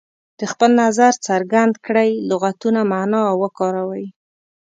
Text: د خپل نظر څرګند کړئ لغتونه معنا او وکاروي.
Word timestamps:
د 0.39 0.41
خپل 0.51 0.69
نظر 0.83 1.13
څرګند 1.27 1.73
کړئ 1.85 2.09
لغتونه 2.29 2.81
معنا 2.91 3.19
او 3.29 3.35
وکاروي. 3.43 4.07